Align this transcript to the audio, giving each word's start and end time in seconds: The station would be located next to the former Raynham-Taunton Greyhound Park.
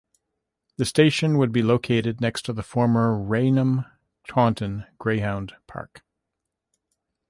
The 0.77 0.85
station 0.85 1.37
would 1.37 1.51
be 1.51 1.61
located 1.61 2.21
next 2.21 2.41
to 2.45 2.53
the 2.53 2.63
former 2.63 3.15
Raynham-Taunton 3.23 4.87
Greyhound 4.97 5.53
Park. 5.67 6.01